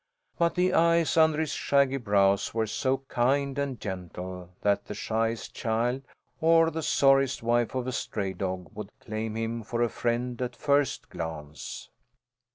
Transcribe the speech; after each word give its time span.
But 0.39 0.55
the 0.55 0.73
eyes 0.73 1.15
under 1.15 1.39
his 1.39 1.51
shaggy 1.53 1.97
brows 1.97 2.55
were 2.55 2.65
so 2.65 3.03
kind 3.07 3.59
and 3.59 3.79
gentle 3.79 4.49
that 4.61 4.85
the 4.85 4.95
shyest 4.95 5.53
child 5.53 6.01
or 6.39 6.71
the 6.71 6.81
sorriest 6.81 7.43
waif 7.43 7.75
of 7.75 7.85
a 7.85 7.91
stray 7.91 8.33
dog 8.33 8.71
would 8.73 8.89
claim 8.99 9.35
him 9.35 9.61
for 9.61 9.83
a 9.83 9.89
friend 9.89 10.41
at 10.41 10.55
first 10.55 11.11
glance. 11.11 11.91